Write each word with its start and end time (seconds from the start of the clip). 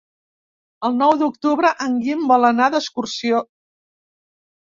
El 0.87 0.95
nou 1.01 1.11
d'octubre 1.19 1.71
en 1.85 1.99
Guim 2.07 2.25
vol 2.33 2.49
anar 2.51 2.69
d'excursió. 2.77 3.45